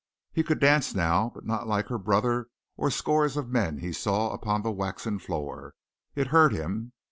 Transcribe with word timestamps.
He 0.31 0.41
could 0.41 0.57
dance 0.59 0.95
now, 0.95 1.31
but 1.35 1.45
not 1.45 1.67
like 1.67 1.85
her 1.89 1.99
brother 1.99 2.47
or 2.75 2.89
scores 2.89 3.37
of 3.37 3.51
men 3.51 3.77
he 3.77 3.93
saw 3.93 4.31
upon 4.31 4.63
the 4.63 4.71
waxen 4.71 5.19
floor. 5.19 5.75
It 6.15 6.25
hurt 6.33 6.53
him. 6.53 6.93